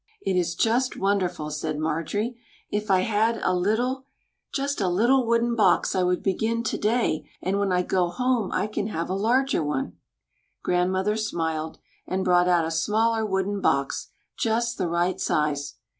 [0.23, 2.35] "It is just wonderful!" said Marjorie.
[2.71, 4.07] "If I had a little
[4.51, 8.65] just a little wooden box, I would begin today, and when I go home I
[8.65, 9.97] can have a larger one."
[10.63, 11.77] Grandmother smiled,
[12.07, 14.07] and brought out a smaller wooden box,
[14.39, 15.75] just the right size.